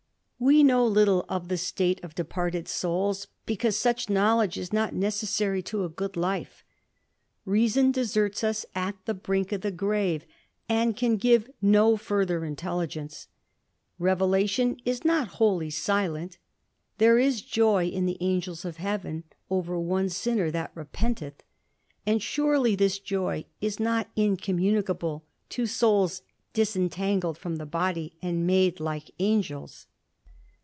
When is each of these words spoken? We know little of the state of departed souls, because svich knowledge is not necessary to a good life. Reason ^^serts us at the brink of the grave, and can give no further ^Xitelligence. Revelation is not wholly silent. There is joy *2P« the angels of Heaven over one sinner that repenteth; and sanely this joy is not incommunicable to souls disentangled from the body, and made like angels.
We 0.43 0.63
know 0.63 0.87
little 0.87 1.23
of 1.29 1.49
the 1.49 1.55
state 1.57 2.03
of 2.03 2.15
departed 2.15 2.67
souls, 2.67 3.27
because 3.45 3.77
svich 3.77 4.09
knowledge 4.09 4.57
is 4.57 4.73
not 4.73 4.91
necessary 4.95 5.61
to 5.61 5.83
a 5.85 5.89
good 5.89 6.17
life. 6.17 6.65
Reason 7.45 7.93
^^serts 7.93 8.43
us 8.43 8.65
at 8.73 8.95
the 9.05 9.13
brink 9.13 9.51
of 9.51 9.61
the 9.61 9.69
grave, 9.69 10.25
and 10.67 10.97
can 10.97 11.17
give 11.17 11.47
no 11.61 11.95
further 11.95 12.41
^Xitelligence. 12.41 13.27
Revelation 13.99 14.77
is 14.83 15.05
not 15.05 15.27
wholly 15.37 15.69
silent. 15.69 16.39
There 16.97 17.19
is 17.19 17.43
joy 17.43 17.91
*2P« 17.91 18.07
the 18.07 18.17
angels 18.19 18.65
of 18.65 18.77
Heaven 18.77 19.25
over 19.51 19.77
one 19.79 20.09
sinner 20.09 20.49
that 20.49 20.71
repenteth; 20.73 21.43
and 22.03 22.19
sanely 22.19 22.75
this 22.75 22.97
joy 22.97 23.45
is 23.61 23.79
not 23.79 24.09
incommunicable 24.15 25.23
to 25.49 25.67
souls 25.67 26.23
disentangled 26.55 27.37
from 27.37 27.57
the 27.57 27.67
body, 27.67 28.13
and 28.23 28.47
made 28.47 28.79
like 28.79 29.11
angels. 29.19 29.85